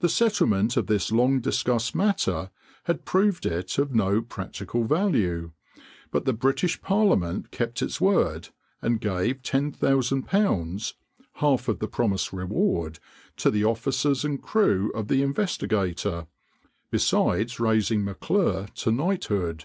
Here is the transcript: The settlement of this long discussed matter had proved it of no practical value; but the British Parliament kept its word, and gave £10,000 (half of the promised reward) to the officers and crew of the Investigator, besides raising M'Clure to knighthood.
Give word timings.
The 0.00 0.10
settlement 0.10 0.76
of 0.76 0.88
this 0.88 1.10
long 1.10 1.40
discussed 1.40 1.94
matter 1.94 2.50
had 2.84 3.06
proved 3.06 3.46
it 3.46 3.78
of 3.78 3.94
no 3.94 4.20
practical 4.20 4.84
value; 4.84 5.52
but 6.10 6.26
the 6.26 6.34
British 6.34 6.82
Parliament 6.82 7.50
kept 7.50 7.80
its 7.80 7.98
word, 7.98 8.50
and 8.82 9.00
gave 9.00 9.40
£10,000 9.40 10.92
(half 11.36 11.66
of 11.68 11.78
the 11.78 11.88
promised 11.88 12.34
reward) 12.34 12.98
to 13.38 13.50
the 13.50 13.64
officers 13.64 14.22
and 14.22 14.42
crew 14.42 14.92
of 14.94 15.08
the 15.08 15.22
Investigator, 15.22 16.26
besides 16.90 17.58
raising 17.58 18.04
M'Clure 18.04 18.66
to 18.74 18.92
knighthood. 18.92 19.64